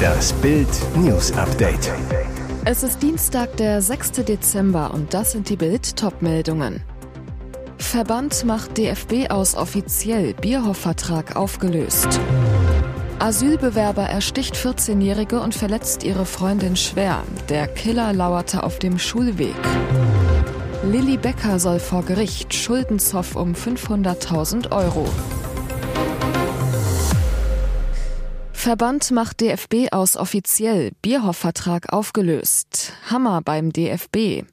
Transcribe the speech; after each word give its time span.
Das 0.00 0.32
Bild 0.34 0.68
News 0.96 1.32
Update. 1.32 1.92
Es 2.64 2.82
ist 2.82 3.02
Dienstag, 3.02 3.56
der 3.56 3.82
6. 3.82 4.12
Dezember 4.24 4.92
und 4.92 5.12
das 5.14 5.32
sind 5.32 5.48
die 5.48 5.56
Bild 5.56 5.96
Topmeldungen. 5.96 6.82
Verband 7.78 8.44
macht 8.44 8.78
DFB 8.78 9.30
aus 9.30 9.54
offiziell 9.54 10.34
Bierhoff-Vertrag 10.34 11.36
aufgelöst. 11.36 12.20
Asylbewerber 13.18 14.04
ersticht 14.04 14.54
14-Jährige 14.54 15.40
und 15.40 15.54
verletzt 15.54 16.04
ihre 16.04 16.24
Freundin 16.24 16.76
schwer. 16.76 17.22
Der 17.48 17.66
Killer 17.66 18.12
lauerte 18.12 18.62
auf 18.62 18.78
dem 18.78 18.98
Schulweg. 18.98 19.54
Lilly 20.84 21.18
Becker 21.18 21.58
soll 21.58 21.78
vor 21.78 22.02
Gericht 22.04 22.54
Schuldenzoff 22.54 23.36
um 23.36 23.52
500.000 23.52 24.70
Euro. 24.70 25.06
Verband 28.60 29.10
macht 29.10 29.40
DFB 29.40 29.90
aus 29.90 30.18
offiziell 30.18 30.92
Bierhoff-Vertrag 31.00 31.94
aufgelöst. 31.94 32.92
Hammer 33.10 33.40
beim 33.40 33.72
DFB. 33.72 34.44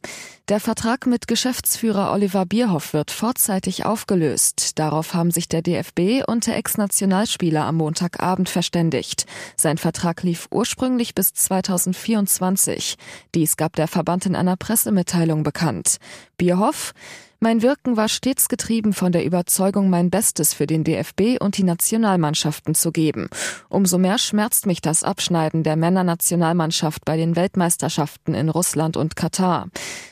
Der 0.47 0.61
Vertrag 0.61 1.07
mit 1.07 1.27
Geschäftsführer 1.27 2.13
Oliver 2.13 2.45
Bierhoff 2.45 2.93
wird 2.93 3.11
vorzeitig 3.11 3.85
aufgelöst. 3.85 4.79
Darauf 4.79 5.13
haben 5.13 5.29
sich 5.29 5.49
der 5.49 5.61
DFB 5.61 6.23
und 6.25 6.47
der 6.47 6.55
Ex-Nationalspieler 6.55 7.65
am 7.65 7.75
Montagabend 7.75 8.47
verständigt. 8.47 9.25
Sein 9.57 9.77
Vertrag 9.77 10.23
lief 10.23 10.47
ursprünglich 10.51 11.13
bis 11.13 11.33
2024. 11.33 12.95
Dies 13.35 13.57
gab 13.57 13.75
der 13.75 13.89
Verband 13.89 14.25
in 14.25 14.37
einer 14.37 14.55
Pressemitteilung 14.55 15.43
bekannt. 15.43 15.97
Bierhoff 16.37 16.93
mein 17.39 17.61
Wirken 17.61 17.97
war 17.97 18.09
stets 18.09 18.49
getrieben 18.49 18.93
von 18.93 19.11
der 19.11 19.23
Überzeugung, 19.23 19.89
mein 19.89 20.09
Bestes 20.09 20.53
für 20.53 20.65
den 20.65 20.83
DFB 20.83 21.39
und 21.39 21.57
die 21.57 21.63
Nationalmannschaften 21.63 22.73
zu 22.73 22.91
geben. 22.91 23.29
Umso 23.69 23.99
mehr 23.99 24.17
schmerzt 24.17 24.65
mich 24.65 24.81
das 24.81 25.03
Abschneiden 25.03 25.63
der 25.63 25.75
Männernationalmannschaft 25.75 27.05
bei 27.05 27.15
den 27.15 27.35
Weltmeisterschaften 27.35 28.33
in 28.33 28.49
Russland 28.49 28.97
und 28.97 29.15
Katar. 29.15 29.67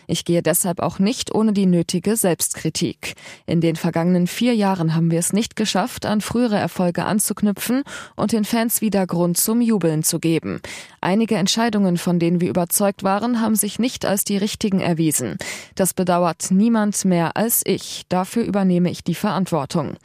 Ich 0.08 0.26
gehe 0.26 0.42
deshalb 0.42 0.80
auch 0.80 1.00
nicht 1.00 1.34
ohne 1.34 1.54
die 1.54 1.66
nötige 1.66 2.16
Selbstkritik. 2.16 3.16
In 3.46 3.62
den 3.62 3.76
vergangenen 3.76 4.28
vier 4.28 4.56
Jahren 4.56 4.96
haben 4.96 5.12
wir 5.12 5.20
es 5.20 5.34
nicht 5.34 5.56
geschafft, 5.56 6.06
an 6.06 6.22
frühere 6.22 6.58
Erfolge 6.58 7.06
anzuknüpfen 7.06 7.84
und 8.16 8.32
den 8.32 8.46
Fans 8.46 8.82
wieder 8.82 9.08
Grund 9.08 9.38
zum 9.38 9.62
Jubeln 9.62 10.04
zu 10.04 10.20
geben. 10.20 10.62
Einige 11.02 11.36
Entscheidungen, 11.36 11.98
von 11.98 12.20
denen 12.20 12.42
wir 12.42 12.50
überzeugt 12.50 13.04
waren, 13.04 13.42
haben 13.42 13.56
sich 13.56 13.80
nicht 13.80 14.06
als 14.06 14.24
die 14.24 14.38
richtigen 14.38 14.80
erwiesen. 14.80 15.38
Das 15.76 15.94
bedauert 15.94 16.52
niemand 16.52 17.06
mehr 17.06 17.38
als 17.38 17.62
ich. 17.66 18.04
Dafür 18.10 18.44
übernehme 18.44 18.90
ich 18.90 19.04
die 19.04 19.16
Verantwortung. 19.16 19.98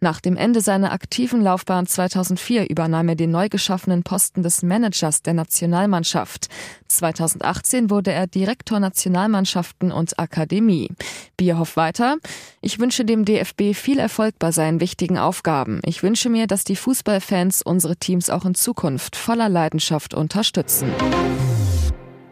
Nach 0.00 0.20
dem 0.20 0.36
Ende 0.36 0.60
seiner 0.60 0.92
aktiven 0.92 1.42
Laufbahn 1.42 1.86
2004 1.86 2.70
übernahm 2.70 3.08
er 3.08 3.16
den 3.16 3.32
neu 3.32 3.48
geschaffenen 3.48 4.04
Posten 4.04 4.44
des 4.44 4.62
Managers 4.62 5.22
der 5.22 5.34
Nationalmannschaft. 5.34 6.48
2018 6.86 7.90
wurde 7.90 8.12
er 8.12 8.28
Direktor 8.28 8.78
Nationalmannschaften 8.78 9.90
und 9.90 10.16
Akademie. 10.20 10.90
Bierhoff 11.36 11.76
weiter. 11.76 12.18
Ich 12.60 12.78
wünsche 12.78 13.04
dem 13.04 13.24
DFB 13.24 13.74
viel 13.74 13.98
Erfolg 13.98 14.36
bei 14.38 14.52
seinen 14.52 14.80
wichtigen 14.80 15.18
Aufgaben. 15.18 15.80
Ich 15.84 16.04
wünsche 16.04 16.30
mir, 16.30 16.46
dass 16.46 16.62
die 16.62 16.76
Fußballfans 16.76 17.62
unsere 17.62 17.96
Teams 17.96 18.30
auch 18.30 18.44
in 18.44 18.54
Zukunft 18.54 19.16
voller 19.16 19.48
Leidenschaft 19.48 20.14
unterstützen. 20.14 20.92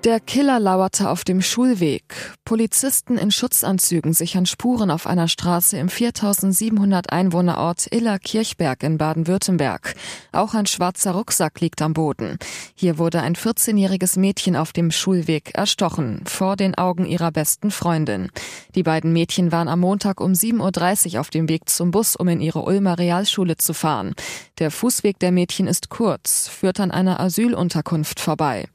Der 0.06 0.20
Killer 0.20 0.60
lauerte 0.60 1.10
auf 1.10 1.24
dem 1.24 1.42
Schulweg. 1.42 2.04
Polizisten 2.44 3.18
in 3.18 3.32
Schutzanzügen 3.32 4.12
sichern 4.12 4.46
Spuren 4.46 4.92
auf 4.92 5.04
einer 5.08 5.26
Straße 5.26 5.76
im 5.78 5.88
4700 5.88 7.10
Einwohnerort 7.10 7.88
Iller-Kirchberg 7.92 8.84
in 8.84 8.98
Baden-Württemberg. 8.98 9.96
Auch 10.30 10.54
ein 10.54 10.66
schwarzer 10.66 11.10
Rucksack 11.10 11.60
liegt 11.60 11.82
am 11.82 11.92
Boden. 11.92 12.38
Hier 12.76 12.98
wurde 12.98 13.20
ein 13.20 13.34
14-jähriges 13.34 14.16
Mädchen 14.16 14.54
auf 14.54 14.72
dem 14.72 14.92
Schulweg 14.92 15.56
erstochen, 15.56 16.22
vor 16.24 16.54
den 16.54 16.76
Augen 16.76 17.04
ihrer 17.04 17.32
besten 17.32 17.72
Freundin. 17.72 18.28
Die 18.76 18.84
beiden 18.84 19.12
Mädchen 19.12 19.50
waren 19.50 19.66
am 19.66 19.80
Montag 19.80 20.20
um 20.20 20.34
7.30 20.34 21.14
Uhr 21.14 21.20
auf 21.20 21.30
dem 21.30 21.48
Weg 21.48 21.68
zum 21.68 21.90
Bus, 21.90 22.14
um 22.14 22.28
in 22.28 22.40
ihre 22.40 22.62
Ulmer 22.62 23.00
Realschule 23.00 23.56
zu 23.56 23.74
fahren. 23.74 24.14
Der 24.60 24.70
Fußweg 24.70 25.18
der 25.18 25.32
Mädchen 25.32 25.66
ist 25.66 25.90
kurz, 25.90 26.46
führt 26.46 26.78
an 26.78 26.92
einer 26.92 27.18
Asylunterkunft 27.18 28.20
vorbei. 28.20 28.68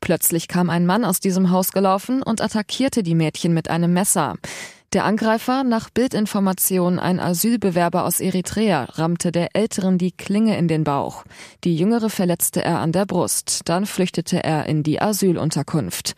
Plötzlich 0.00 0.48
kam 0.48 0.70
ein 0.70 0.77
Mann 0.86 1.04
aus 1.04 1.20
diesem 1.20 1.50
Haus 1.50 1.72
gelaufen 1.72 2.22
und 2.22 2.40
attackierte 2.40 3.02
die 3.02 3.14
Mädchen 3.14 3.54
mit 3.54 3.70
einem 3.70 3.92
Messer. 3.92 4.36
Der 4.94 5.04
Angreifer, 5.04 5.64
nach 5.64 5.90
Bildinformation 5.90 6.98
ein 6.98 7.20
Asylbewerber 7.20 8.04
aus 8.04 8.20
Eritrea, 8.20 8.84
rammte 8.84 9.32
der 9.32 9.54
Älteren 9.54 9.98
die 9.98 10.12
Klinge 10.12 10.56
in 10.56 10.66
den 10.66 10.82
Bauch. 10.82 11.24
Die 11.64 11.76
Jüngere 11.76 12.08
verletzte 12.08 12.64
er 12.64 12.78
an 12.78 12.92
der 12.92 13.04
Brust. 13.04 13.62
Dann 13.66 13.84
flüchtete 13.84 14.42
er 14.42 14.64
in 14.64 14.82
die 14.82 15.02
Asylunterkunft. 15.02 16.14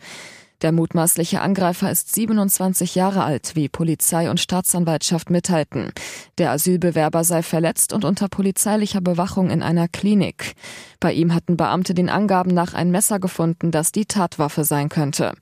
Der 0.61 0.71
mutmaßliche 0.71 1.41
Angreifer 1.41 1.89
ist 1.89 2.13
27 2.13 2.93
Jahre 2.93 3.23
alt, 3.23 3.55
wie 3.55 3.67
Polizei 3.67 4.29
und 4.29 4.39
Staatsanwaltschaft 4.39 5.31
mitteilten. 5.31 5.91
Der 6.37 6.51
Asylbewerber 6.51 7.23
sei 7.23 7.41
verletzt 7.41 7.93
und 7.93 8.05
unter 8.05 8.27
polizeilicher 8.27 9.01
Bewachung 9.01 9.49
in 9.49 9.63
einer 9.63 9.87
Klinik. 9.87 10.53
Bei 10.99 11.13
ihm 11.13 11.33
hatten 11.33 11.57
Beamte 11.57 11.95
den 11.95 12.09
Angaben 12.09 12.53
nach 12.53 12.75
ein 12.75 12.91
Messer 12.91 13.19
gefunden, 13.19 13.71
das 13.71 13.91
die 13.91 14.05
Tatwaffe 14.05 14.63
sein 14.63 14.89
könnte. 14.89 15.33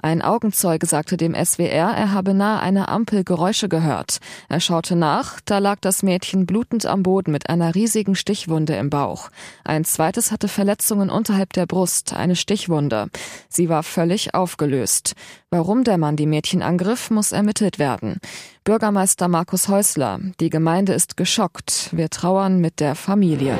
Ein 0.00 0.22
Augenzeuge 0.22 0.86
sagte 0.86 1.16
dem 1.16 1.34
SWR, 1.34 1.90
er 1.90 2.12
habe 2.12 2.32
nahe 2.32 2.60
einer 2.60 2.88
Ampel 2.88 3.24
Geräusche 3.24 3.68
gehört. 3.68 4.18
Er 4.48 4.60
schaute 4.60 4.94
nach, 4.94 5.40
da 5.44 5.58
lag 5.58 5.78
das 5.80 6.04
Mädchen 6.04 6.46
blutend 6.46 6.86
am 6.86 7.02
Boden 7.02 7.32
mit 7.32 7.48
einer 7.48 7.74
riesigen 7.74 8.14
Stichwunde 8.14 8.76
im 8.76 8.90
Bauch. 8.90 9.30
Ein 9.64 9.84
zweites 9.84 10.30
hatte 10.30 10.46
Verletzungen 10.46 11.10
unterhalb 11.10 11.52
der 11.52 11.66
Brust, 11.66 12.12
eine 12.12 12.36
Stichwunde. 12.36 13.08
Sie 13.48 13.68
war 13.68 13.82
völlig 13.82 14.34
aufgelöst. 14.34 15.14
Warum 15.50 15.82
der 15.82 15.98
Mann 15.98 16.16
die 16.16 16.26
Mädchen 16.26 16.62
angriff, 16.62 17.10
muss 17.10 17.32
ermittelt 17.32 17.78
werden. 17.78 18.18
Bürgermeister 18.62 19.28
Markus 19.28 19.68
Häusler, 19.68 20.20
die 20.40 20.50
Gemeinde 20.50 20.92
ist 20.92 21.16
geschockt. 21.16 21.88
Wir 21.92 22.08
trauern 22.10 22.60
mit 22.60 22.80
der 22.80 22.94
Familie. 22.94 23.58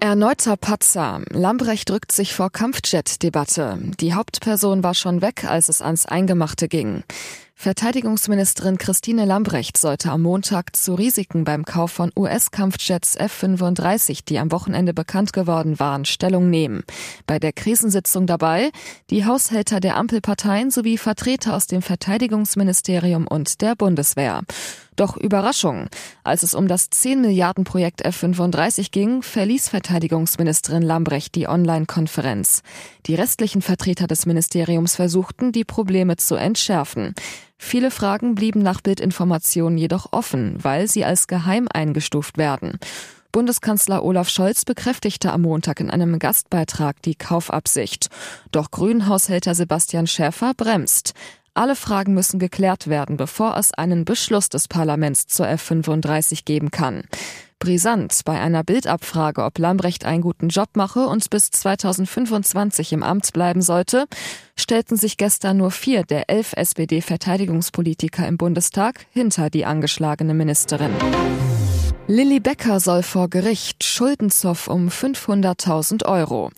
Erneuter 0.00 0.56
Patzer. 0.56 1.22
Lambrecht 1.30 1.90
drückt 1.90 2.12
sich 2.12 2.32
vor 2.32 2.50
Kampfjet-Debatte. 2.50 3.78
Die 3.98 4.14
Hauptperson 4.14 4.84
war 4.84 4.94
schon 4.94 5.22
weg, 5.22 5.44
als 5.44 5.68
es 5.68 5.82
ans 5.82 6.06
Eingemachte 6.06 6.68
ging. 6.68 7.02
Verteidigungsministerin 7.60 8.78
Christine 8.78 9.24
Lambrecht 9.24 9.78
sollte 9.78 10.12
am 10.12 10.22
Montag 10.22 10.76
zu 10.76 10.94
Risiken 10.94 11.42
beim 11.42 11.64
Kauf 11.64 11.90
von 11.90 12.12
US-Kampfjets 12.16 13.16
F-35, 13.16 14.20
die 14.24 14.38
am 14.38 14.52
Wochenende 14.52 14.94
bekannt 14.94 15.32
geworden 15.32 15.80
waren, 15.80 16.04
Stellung 16.04 16.50
nehmen. 16.50 16.84
Bei 17.26 17.40
der 17.40 17.52
Krisensitzung 17.52 18.28
dabei 18.28 18.70
die 19.10 19.24
Haushälter 19.24 19.80
der 19.80 19.96
Ampelparteien 19.96 20.70
sowie 20.70 20.98
Vertreter 20.98 21.56
aus 21.56 21.66
dem 21.66 21.82
Verteidigungsministerium 21.82 23.26
und 23.26 23.60
der 23.60 23.74
Bundeswehr. 23.74 24.42
Doch 24.94 25.16
Überraschung. 25.16 25.88
Als 26.22 26.44
es 26.44 26.54
um 26.54 26.68
das 26.68 26.90
10 26.90 27.20
Milliarden 27.20 27.64
Projekt 27.64 28.04
F-35 28.04 28.92
ging, 28.92 29.22
verließ 29.22 29.68
Verteidigungsministerin 29.68 30.82
Lambrecht 30.82 31.34
die 31.34 31.48
Online-Konferenz. 31.48 32.62
Die 33.06 33.14
restlichen 33.14 33.62
Vertreter 33.62 34.06
des 34.06 34.26
Ministeriums 34.26 34.96
versuchten, 34.96 35.52
die 35.52 35.64
Probleme 35.64 36.16
zu 36.16 36.34
entschärfen. 36.36 37.14
Viele 37.58 37.90
Fragen 37.90 38.34
blieben 38.34 38.62
nach 38.62 38.80
Bildinformationen 38.80 39.76
jedoch 39.76 40.12
offen, 40.12 40.56
weil 40.62 40.88
sie 40.88 41.04
als 41.04 41.26
geheim 41.26 41.68
eingestuft 41.72 42.38
werden. 42.38 42.78
Bundeskanzler 43.32 44.02
Olaf 44.04 44.30
Scholz 44.30 44.64
bekräftigte 44.64 45.32
am 45.32 45.42
Montag 45.42 45.80
in 45.80 45.90
einem 45.90 46.18
Gastbeitrag 46.18 47.02
die 47.02 47.14
Kaufabsicht. 47.14 48.08
Doch 48.52 48.70
Grünhaushälter 48.70 49.54
Sebastian 49.54 50.06
Schäfer 50.06 50.54
bremst. 50.56 51.12
Alle 51.52 51.76
Fragen 51.76 52.14
müssen 52.14 52.38
geklärt 52.38 52.86
werden, 52.86 53.16
bevor 53.16 53.56
es 53.56 53.74
einen 53.74 54.04
Beschluss 54.04 54.48
des 54.48 54.68
Parlaments 54.68 55.26
zur 55.26 55.46
F35 55.46 56.44
geben 56.44 56.70
kann. 56.70 57.02
Brisant 57.58 58.20
bei 58.24 58.38
einer 58.38 58.62
Bildabfrage, 58.62 59.44
ob 59.44 59.58
Lambrecht 59.58 60.04
einen 60.04 60.22
guten 60.22 60.48
Job 60.48 60.70
mache 60.74 61.06
und 61.06 61.28
bis 61.30 61.50
2025 61.50 62.92
im 62.92 63.02
Amt 63.02 63.32
bleiben 63.32 63.62
sollte, 63.62 64.06
stellten 64.56 64.96
sich 64.96 65.16
gestern 65.16 65.56
nur 65.56 65.70
vier 65.70 66.04
der 66.04 66.30
elf 66.30 66.52
SPD-Verteidigungspolitiker 66.54 68.26
im 68.26 68.36
Bundestag 68.36 69.06
hinter 69.10 69.50
die 69.50 69.64
angeschlagene 69.64 70.34
Ministerin. 70.34 70.92
Lilly 72.06 72.40
Becker 72.40 72.80
soll 72.80 73.02
vor 73.02 73.28
Gericht 73.28 73.84
Schuldenzoff 73.84 74.68
um 74.68 74.88
500.000 74.88 76.06
Euro. 76.06 76.50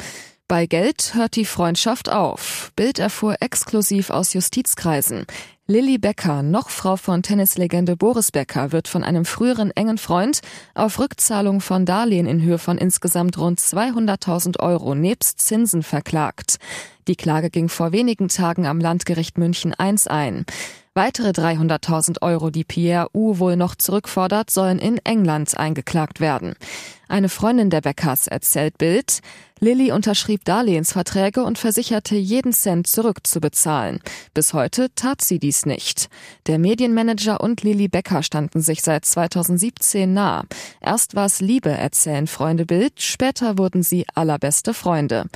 Bei 0.50 0.66
Geld 0.66 1.12
hört 1.14 1.36
die 1.36 1.44
Freundschaft 1.44 2.08
auf. 2.08 2.72
Bild 2.74 2.98
erfuhr 2.98 3.36
exklusiv 3.40 4.10
aus 4.10 4.32
Justizkreisen. 4.32 5.26
Lilly 5.70 5.98
Becker, 5.98 6.42
noch 6.42 6.68
Frau 6.68 6.96
von 6.96 7.22
Tennislegende 7.22 7.94
Boris 7.94 8.32
Becker, 8.32 8.72
wird 8.72 8.88
von 8.88 9.04
einem 9.04 9.24
früheren 9.24 9.70
engen 9.70 9.98
Freund 9.98 10.40
auf 10.74 10.98
Rückzahlung 10.98 11.60
von 11.60 11.86
Darlehen 11.86 12.26
in 12.26 12.42
Höhe 12.42 12.58
von 12.58 12.76
insgesamt 12.76 13.38
rund 13.38 13.60
200.000 13.60 14.58
Euro 14.58 14.96
nebst 14.96 15.38
Zinsen 15.38 15.84
verklagt. 15.84 16.56
Die 17.06 17.14
Klage 17.14 17.50
ging 17.50 17.68
vor 17.68 17.92
wenigen 17.92 18.26
Tagen 18.26 18.66
am 18.66 18.80
Landgericht 18.80 19.38
München 19.38 19.72
I 19.80 19.94
ein. 20.08 20.44
Weitere 20.94 21.28
300.000 21.28 22.20
Euro, 22.20 22.50
die 22.50 22.64
Pierre 22.64 23.06
U 23.14 23.38
wohl 23.38 23.54
noch 23.54 23.76
zurückfordert, 23.76 24.50
sollen 24.50 24.80
in 24.80 24.98
England 25.04 25.56
eingeklagt 25.56 26.18
werden. 26.18 26.54
Eine 27.06 27.28
Freundin 27.28 27.70
der 27.70 27.80
Beckers 27.80 28.26
erzählt 28.26 28.76
Bild, 28.76 29.20
Lilly 29.60 29.92
unterschrieb 29.92 30.44
Darlehensverträge 30.44 31.44
und 31.44 31.58
versicherte, 31.58 32.16
jeden 32.16 32.52
Cent 32.52 32.88
zurückzubezahlen. 32.88 34.00
Bis 34.34 34.52
heute 34.52 34.92
tat 34.96 35.22
sie 35.22 35.38
dies 35.38 35.64
nicht. 35.64 36.08
Der 36.48 36.58
Medienmanager 36.58 37.40
und 37.40 37.62
Lilly 37.62 37.86
Becker 37.86 38.24
standen 38.24 38.60
sich 38.60 38.82
seit 38.82 39.04
2017 39.04 40.12
nah. 40.12 40.42
Erst 40.80 41.14
war 41.14 41.26
es 41.26 41.40
Liebe, 41.40 41.70
erzählen 41.70 42.26
Freunde 42.26 42.66
Bild, 42.66 43.00
später 43.00 43.58
wurden 43.58 43.84
sie 43.84 44.06
allerbeste 44.14 44.74
Freunde. 44.74 45.26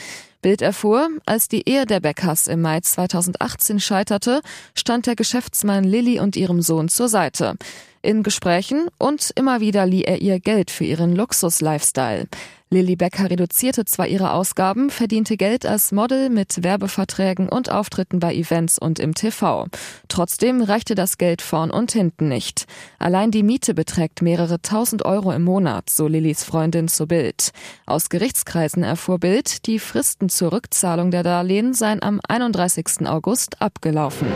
Bild 0.44 0.60
erfuhr, 0.60 1.08
als 1.24 1.48
die 1.48 1.66
Ehe 1.66 1.86
der 1.86 2.00
Beckers 2.00 2.48
im 2.48 2.60
Mai 2.60 2.80
2018 2.80 3.80
scheiterte, 3.80 4.42
stand 4.74 5.06
der 5.06 5.16
Geschäftsmann 5.16 5.84
Lilly 5.84 6.20
und 6.20 6.36
ihrem 6.36 6.60
Sohn 6.60 6.90
zur 6.90 7.08
Seite 7.08 7.56
in 8.04 8.22
Gesprächen 8.22 8.88
und 8.98 9.30
immer 9.34 9.60
wieder 9.60 9.86
lieh 9.86 10.04
er 10.04 10.20
ihr 10.20 10.38
Geld 10.38 10.70
für 10.70 10.84
ihren 10.84 11.16
Luxus-Lifestyle. 11.16 12.26
Lilly 12.70 12.96
Becker 12.96 13.30
reduzierte 13.30 13.84
zwar 13.84 14.08
ihre 14.08 14.32
Ausgaben, 14.32 14.90
verdiente 14.90 15.36
Geld 15.36 15.64
als 15.64 15.92
Model 15.92 16.28
mit 16.28 16.64
Werbeverträgen 16.64 17.48
und 17.48 17.70
Auftritten 17.70 18.18
bei 18.18 18.34
Events 18.34 18.78
und 18.78 18.98
im 18.98 19.14
TV. 19.14 19.66
Trotzdem 20.08 20.60
reichte 20.60 20.96
das 20.96 21.16
Geld 21.16 21.40
vorn 21.40 21.70
und 21.70 21.92
hinten 21.92 22.28
nicht. 22.28 22.64
Allein 22.98 23.30
die 23.30 23.44
Miete 23.44 23.74
beträgt 23.74 24.22
mehrere 24.22 24.60
tausend 24.60 25.04
Euro 25.04 25.30
im 25.30 25.44
Monat, 25.44 25.88
so 25.88 26.08
Lillys 26.08 26.42
Freundin 26.42 26.88
zu 26.88 27.06
Bild. 27.06 27.52
Aus 27.86 28.08
Gerichtskreisen 28.08 28.82
erfuhr 28.82 29.20
Bild, 29.20 29.66
die 29.66 29.78
Fristen 29.78 30.28
zur 30.28 30.52
Rückzahlung 30.52 31.12
der 31.12 31.22
Darlehen 31.22 31.74
seien 31.74 32.02
am 32.02 32.20
31. 32.26 33.06
August 33.06 33.62
abgelaufen. 33.62 34.26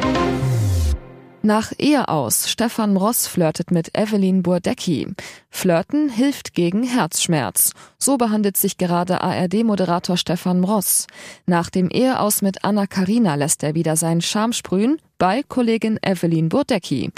Nach 1.43 1.73
Ehe 1.79 2.09
aus. 2.09 2.51
Stefan 2.51 2.97
Ross 2.97 3.29
flirtet 3.29 3.71
mit 3.71 3.97
Evelyn 3.97 4.43
Burdecki. 4.43 5.07
Flirten 5.51 6.09
hilft 6.09 6.53
gegen 6.53 6.83
Herzschmerz. 6.83 7.73
So 7.97 8.17
behandelt 8.17 8.57
sich 8.57 8.77
gerade 8.77 9.21
ARD-Moderator 9.21 10.17
Stefan 10.17 10.65
Ross. 10.65 11.07
Nach 11.47 11.71
dem 11.71 11.91
Eheaus 11.91 12.43
mit 12.43 12.65
Anna 12.65 12.89
Karina 12.89 13.37
lässt 13.37 13.63
er 13.63 13.77
wieder 13.77 13.95
seinen 13.95 14.21
Charme 14.21 14.53
sprühen 14.53 14.99
bei 15.17 15.45
Kollegin 15.45 15.99
Evelyn 16.03 16.49
Burdecki. 16.49 17.13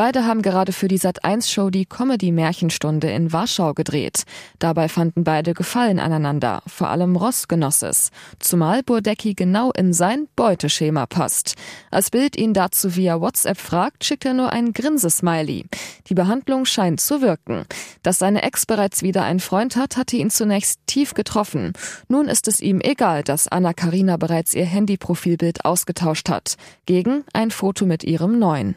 Beide 0.00 0.24
haben 0.24 0.40
gerade 0.40 0.72
für 0.72 0.88
die 0.88 0.98
Sat1-Show 0.98 1.68
die 1.68 1.84
Comedy-Märchenstunde 1.84 3.10
in 3.10 3.34
Warschau 3.34 3.74
gedreht. 3.74 4.22
Dabei 4.58 4.88
fanden 4.88 5.24
beide 5.24 5.52
Gefallen 5.52 5.98
aneinander, 5.98 6.62
vor 6.66 6.88
allem 6.88 7.16
Ross 7.16 7.48
genoss 7.48 7.82
es. 7.82 8.08
Zumal 8.38 8.82
Burdecki 8.82 9.34
genau 9.34 9.72
in 9.72 9.92
sein 9.92 10.26
Beuteschema 10.36 11.04
passt. 11.04 11.54
Als 11.90 12.08
Bild 12.08 12.38
ihn 12.38 12.54
dazu 12.54 12.96
via 12.96 13.20
WhatsApp 13.20 13.58
fragt, 13.58 14.02
schickt 14.02 14.24
er 14.24 14.32
nur 14.32 14.50
ein 14.54 14.72
Grinsesmiley. 14.72 15.66
Die 16.06 16.14
Behandlung 16.14 16.64
scheint 16.64 17.02
zu 17.02 17.20
wirken. 17.20 17.66
Dass 18.02 18.18
seine 18.18 18.42
Ex 18.42 18.64
bereits 18.64 19.02
wieder 19.02 19.24
einen 19.24 19.40
Freund 19.40 19.76
hat, 19.76 19.98
hatte 19.98 20.16
ihn 20.16 20.30
zunächst 20.30 20.80
tief 20.86 21.12
getroffen. 21.12 21.74
Nun 22.08 22.26
ist 22.26 22.48
es 22.48 22.62
ihm 22.62 22.80
egal, 22.80 23.22
dass 23.22 23.48
Anna 23.48 23.74
Karina 23.74 24.16
bereits 24.16 24.54
ihr 24.54 24.64
Handyprofilbild 24.64 25.66
ausgetauscht 25.66 26.30
hat. 26.30 26.54
Gegen 26.86 27.22
ein 27.34 27.50
Foto 27.50 27.84
mit 27.84 28.02
ihrem 28.02 28.38
neuen. 28.38 28.76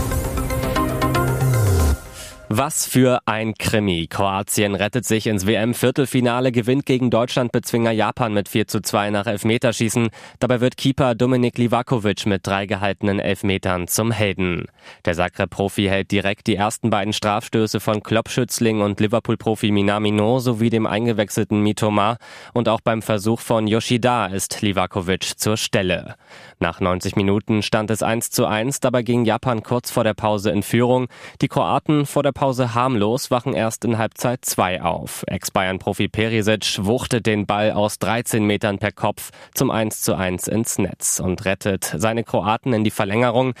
Was 2.63 2.85
für 2.85 3.21
ein 3.25 3.55
Krimi. 3.55 4.05
Kroatien 4.05 4.75
rettet 4.75 5.03
sich 5.03 5.25
ins 5.25 5.47
WM-Viertelfinale, 5.47 6.51
gewinnt 6.51 6.85
gegen 6.85 7.09
Deutschland-Bezwinger 7.09 7.89
Japan 7.89 8.35
mit 8.35 8.47
4 8.47 8.67
zu 8.67 8.83
2 8.83 9.09
nach 9.09 9.25
Elfmeterschießen. 9.25 10.09
Dabei 10.37 10.61
wird 10.61 10.77
Keeper 10.77 11.15
Dominik 11.15 11.57
Livakovic 11.57 12.27
mit 12.27 12.45
drei 12.45 12.67
gehaltenen 12.67 13.19
Elfmetern 13.19 13.87
zum 13.87 14.11
Helden. 14.11 14.65
Der 15.05 15.15
Zagreb-Profi 15.15 15.85
hält 15.85 16.11
direkt 16.11 16.45
die 16.45 16.55
ersten 16.55 16.91
beiden 16.91 17.13
Strafstöße 17.13 17.79
von 17.79 18.03
Klopp-Schützling 18.03 18.81
und 18.81 18.99
Liverpool-Profi 18.99 19.71
Minamino 19.71 20.37
sowie 20.37 20.69
dem 20.69 20.85
eingewechselten 20.85 21.63
Mitoma. 21.63 22.17
Und 22.53 22.69
auch 22.69 22.81
beim 22.81 23.01
Versuch 23.01 23.39
von 23.39 23.65
Yoshida 23.65 24.27
ist 24.27 24.61
Livakovic 24.61 25.39
zur 25.39 25.57
Stelle. 25.57 26.13
Nach 26.59 26.79
90 26.79 27.15
Minuten 27.15 27.63
stand 27.63 27.89
es 27.89 28.03
1 28.03 28.29
zu 28.29 28.45
1, 28.45 28.81
dabei 28.81 29.01
ging 29.01 29.25
Japan 29.25 29.63
kurz 29.63 29.89
vor 29.89 30.03
der 30.03 30.13
Pause 30.13 30.51
in 30.51 30.61
Führung. 30.61 31.07
Die 31.41 31.47
Kroaten 31.47 32.05
vor 32.05 32.21
der 32.21 32.31
Pause 32.33 32.50
harmlos, 32.59 33.31
wachen 33.31 33.53
erst 33.53 33.85
in 33.85 33.97
Halbzeit 33.97 34.45
2 34.45 34.81
auf. 34.81 35.23
Ex-Bayern-Profi 35.27 36.07
Perisic 36.07 36.77
wuchtet 36.81 37.25
den 37.25 37.45
Ball 37.45 37.71
aus 37.71 37.99
13 37.99 38.45
Metern 38.45 38.79
per 38.79 38.91
Kopf 38.91 39.31
zum 39.53 39.71
1 39.71 40.01
zu 40.01 40.15
1 40.15 40.47
ins 40.47 40.77
Netz 40.77 41.19
und 41.19 41.45
rettet 41.45 41.93
seine 41.97 42.23
Kroaten 42.23 42.73
in 42.73 42.83
die 42.83 42.91
Verlängerung. 42.91 43.53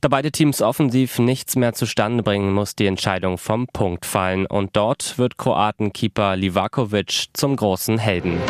Da 0.00 0.08
beide 0.08 0.30
Teams 0.30 0.62
offensiv 0.62 1.18
nichts 1.18 1.56
mehr 1.56 1.72
zustande 1.72 2.22
bringen, 2.22 2.52
muss 2.52 2.76
die 2.76 2.86
Entscheidung 2.86 3.38
vom 3.38 3.66
Punkt 3.66 4.06
fallen 4.06 4.46
und 4.46 4.76
dort 4.76 5.18
wird 5.18 5.38
Kroatenkeeper 5.38 6.36
Livakovic 6.36 7.26
zum 7.32 7.56
großen 7.56 7.98
Helden. 7.98 8.40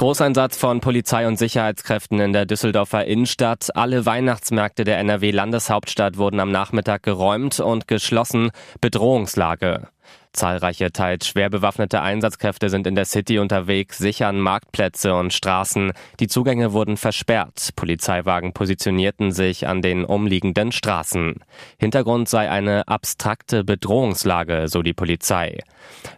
Großeinsatz 0.00 0.56
von 0.56 0.80
Polizei 0.80 1.28
und 1.28 1.36
Sicherheitskräften 1.36 2.20
in 2.20 2.32
der 2.32 2.46
Düsseldorfer 2.46 3.04
Innenstadt. 3.04 3.76
Alle 3.76 4.06
Weihnachtsmärkte 4.06 4.84
der 4.84 4.96
NRW-Landeshauptstadt 4.96 6.16
wurden 6.16 6.40
am 6.40 6.50
Nachmittag 6.50 7.02
geräumt 7.02 7.60
und 7.60 7.86
geschlossen. 7.86 8.50
Bedrohungslage. 8.80 9.88
Zahlreiche, 10.32 10.92
teils 10.92 11.26
schwer 11.26 11.50
bewaffnete 11.50 12.00
Einsatzkräfte 12.00 12.68
sind 12.68 12.86
in 12.86 12.94
der 12.94 13.04
City 13.04 13.40
unterwegs, 13.40 13.98
sichern 13.98 14.38
Marktplätze 14.38 15.14
und 15.14 15.32
Straßen. 15.32 15.92
Die 16.20 16.28
Zugänge 16.28 16.72
wurden 16.72 16.96
versperrt. 16.96 17.70
Polizeiwagen 17.74 18.52
positionierten 18.52 19.32
sich 19.32 19.66
an 19.66 19.82
den 19.82 20.04
umliegenden 20.04 20.70
Straßen. 20.70 21.40
Hintergrund 21.78 22.28
sei 22.28 22.48
eine 22.48 22.86
abstrakte 22.86 23.64
Bedrohungslage, 23.64 24.68
so 24.68 24.82
die 24.82 24.94
Polizei. 24.94 25.58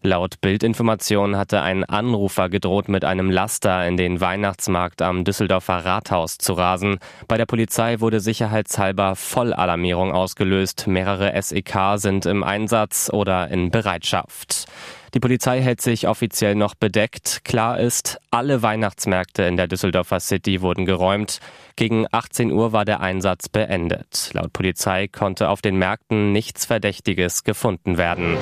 Laut 0.02 0.40
Bildinformation 0.42 1.36
hatte 1.36 1.62
ein 1.62 1.84
Anrufer 1.84 2.50
gedroht, 2.50 2.88
mit 2.88 3.06
einem 3.06 3.30
Laster 3.30 3.86
in 3.86 3.96
den 3.96 4.20
Weihnachtsmarkt 4.20 5.00
am 5.00 5.24
Düsseldorfer 5.24 5.86
Rathaus 5.86 6.36
zu 6.36 6.52
rasen. 6.52 6.98
Bei 7.28 7.38
der 7.38 7.46
Polizei 7.46 8.00
wurde 8.00 8.20
sicherheitshalber 8.20 9.16
Vollalarmierung 9.16 10.12
ausgelöst. 10.12 10.86
Mehrere 10.86 11.40
SEK 11.40 11.96
sind 11.96 12.26
im 12.26 12.44
Einsatz 12.44 13.08
oder 13.10 13.48
in 13.48 13.70
Bereitschaft. 13.70 14.01
Bereitschaft. 14.02 14.66
Die 15.14 15.20
Polizei 15.20 15.60
hält 15.60 15.80
sich 15.80 16.08
offiziell 16.08 16.54
noch 16.54 16.74
bedeckt. 16.74 17.44
Klar 17.44 17.78
ist, 17.78 18.18
alle 18.30 18.62
Weihnachtsmärkte 18.62 19.42
in 19.42 19.56
der 19.56 19.68
Düsseldorfer 19.68 20.20
City 20.20 20.62
wurden 20.62 20.86
geräumt. 20.86 21.40
Gegen 21.76 22.06
18 22.10 22.50
Uhr 22.50 22.72
war 22.72 22.84
der 22.84 23.00
Einsatz 23.00 23.48
beendet. 23.48 24.30
Laut 24.32 24.52
Polizei 24.52 25.08
konnte 25.08 25.48
auf 25.48 25.60
den 25.60 25.76
Märkten 25.76 26.32
nichts 26.32 26.64
Verdächtiges 26.64 27.44
gefunden 27.44 27.98
werden. 27.98 28.38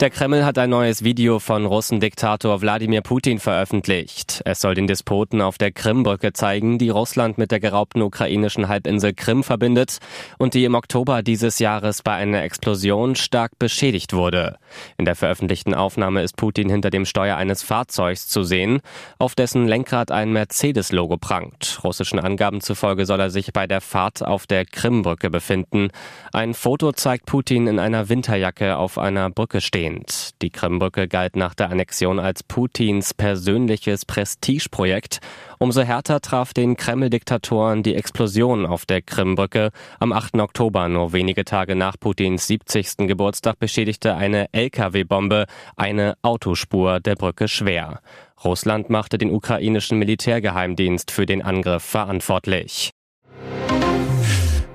Der 0.00 0.10
Kreml 0.10 0.44
hat 0.44 0.58
ein 0.58 0.70
neues 0.70 1.02
Video 1.02 1.40
von 1.40 1.66
Russendiktator 1.66 2.60
Wladimir 2.60 3.00
Putin 3.00 3.40
veröffentlicht. 3.40 4.42
Es 4.44 4.60
soll 4.60 4.76
den 4.76 4.86
Despoten 4.86 5.40
auf 5.40 5.58
der 5.58 5.72
Krimbrücke 5.72 6.32
zeigen, 6.32 6.78
die 6.78 6.90
Russland 6.90 7.36
mit 7.36 7.50
der 7.50 7.58
geraubten 7.58 8.02
ukrainischen 8.02 8.68
Halbinsel 8.68 9.12
Krim 9.12 9.42
verbindet 9.42 9.98
und 10.38 10.54
die 10.54 10.64
im 10.64 10.76
Oktober 10.76 11.22
dieses 11.22 11.58
Jahres 11.58 12.02
bei 12.02 12.14
einer 12.14 12.44
Explosion 12.44 13.16
stark 13.16 13.58
beschädigt 13.58 14.12
wurde. 14.12 14.58
In 14.98 15.04
der 15.04 15.16
veröffentlichten 15.16 15.74
Aufnahme 15.74 16.22
ist 16.22 16.36
Putin 16.36 16.70
hinter 16.70 16.90
dem 16.90 17.04
Steuer 17.04 17.36
eines 17.36 17.64
Fahrzeugs 17.64 18.28
zu 18.28 18.44
sehen, 18.44 18.82
auf 19.18 19.34
dessen 19.34 19.66
Lenkrad 19.66 20.12
ein 20.12 20.32
Mercedes-Logo 20.32 21.16
prangt. 21.16 21.80
Russischen 21.82 22.20
Angaben 22.20 22.60
zufolge 22.60 23.04
soll 23.04 23.18
er 23.18 23.30
sich 23.30 23.52
bei 23.52 23.66
der 23.66 23.80
Fahrt 23.80 24.24
auf 24.24 24.46
der 24.46 24.64
Krimbrücke 24.64 25.28
befinden. 25.28 25.88
Ein 26.32 26.54
Foto 26.54 26.92
zeigt 26.92 27.26
Putin 27.26 27.66
in 27.66 27.80
einer 27.80 28.08
Winterjacke 28.08 28.76
auf 28.76 28.96
einer 28.96 29.28
Brücke 29.30 29.60
stehen 29.60 29.87
abgelehnt. 29.88 30.30
Die 30.42 30.50
Krimbrücke 30.50 31.08
galt 31.08 31.36
nach 31.36 31.54
der 31.54 31.70
Annexion 31.70 32.18
als 32.18 32.42
Putins 32.42 33.14
persönliches 33.14 34.04
Prestigeprojekt. 34.04 35.20
Umso 35.58 35.82
härter 35.82 36.20
traf 36.20 36.52
den 36.52 36.76
Kreml-Diktatoren 36.76 37.82
die 37.82 37.94
Explosion 37.94 38.66
auf 38.66 38.86
der 38.86 39.02
Krimbrücke. 39.02 39.70
Am 39.98 40.12
8. 40.12 40.36
Oktober, 40.36 40.88
nur 40.88 41.12
wenige 41.12 41.44
Tage 41.44 41.74
nach 41.74 41.96
Putins 41.98 42.46
70. 42.46 43.08
Geburtstag, 43.08 43.58
beschädigte 43.58 44.14
eine 44.14 44.52
Lkw-Bombe 44.52 45.46
eine 45.76 46.14
Autospur 46.22 47.00
der 47.00 47.16
Brücke 47.16 47.48
schwer. 47.48 48.00
Russland 48.44 48.88
machte 48.88 49.18
den 49.18 49.32
ukrainischen 49.32 49.98
Militärgeheimdienst 49.98 51.10
für 51.10 51.26
den 51.26 51.42
Angriff 51.42 51.82
verantwortlich. 51.82 52.92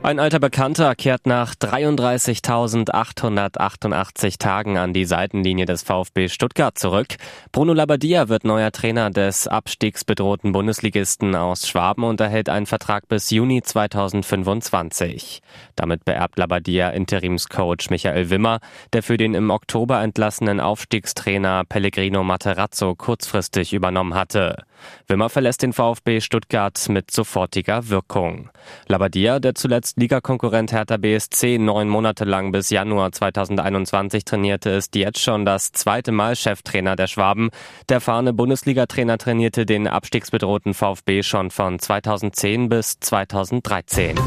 Ein 0.04 0.20
alter 0.20 0.40
Bekannter 0.40 0.94
kehrt 0.96 1.28
nach 1.28 1.54
33.888 1.56 4.38
Tagen 4.38 4.78
an 4.78 4.92
die 4.92 5.06
Seitenlinie 5.06 5.66
des 5.66 5.84
VfB 5.84 6.28
Stuttgart 6.28 6.78
zurück. 6.78 7.16
Bruno 7.54 7.72
Labbadia 7.72 8.28
wird 8.28 8.44
neuer 8.44 8.74
Trainer 8.74 9.12
des 9.12 9.48
abstiegsbedrohten 9.48 10.52
Bundesligisten 10.52 11.38
aus 11.38 11.70
Schwaben 11.70 12.04
und 12.04 12.20
erhält 12.20 12.50
einen 12.50 12.66
Vertrag 12.66 13.08
bis 13.08 13.30
Juni 13.30 13.62
2025. 13.62 15.42
Damit 15.78 16.04
beerbt 16.04 16.38
Labbadia 16.38 16.90
Interimscoach 16.90 17.90
Michael 17.90 18.30
Wimmer, 18.30 18.60
der 18.92 19.04
für 19.04 19.16
den 19.16 19.34
im 19.34 19.52
Oktober 19.52 20.02
entlassenen 20.02 20.60
Aufstiegstrainer 20.60 21.64
Pellegrino 21.64 22.26
Materazzo 22.26 22.94
kurzfristig 22.96 23.72
übernommen 23.72 24.16
hatte. 24.16 24.66
Wimmer 25.08 25.30
verlässt 25.30 25.62
den 25.62 25.74
VfB 25.74 26.22
Stuttgart 26.22 26.88
mit 26.90 27.12
sofortiger 27.12 27.90
Wirkung. 27.90 28.50
Labbadia, 28.88 29.40
der 29.40 29.56
zuletzt 29.56 29.98
Ligakonkurrent 29.98 30.72
Hertha 30.72 30.98
BSC 30.98 31.58
neun 31.58 31.90
Monate 31.90 32.26
lang 32.26 32.52
bis 32.52 32.70
Januar 32.70 33.12
2021 33.12 34.26
trainierte, 34.26 34.70
ist 34.72 34.96
jetzt 34.96 35.20
schon 35.20 35.46
das 35.46 35.72
zweite 35.72 36.12
Mal 36.12 36.36
Cheftrainer 36.36 36.96
der 36.96 37.08
Schwaben. 37.08 37.50
Der 37.90 37.96
erfahrene 37.96 38.34
Bundesliga-Trainer 38.34 39.18
trainierte 39.18 39.66
den 39.66 39.88
abstiegsbedrohten 39.88 40.74
VfB 40.74 41.24
schon 41.24 41.52
von 41.52 41.80
2010 41.80 42.70
bis 42.70 43.00
2013. 43.00 44.18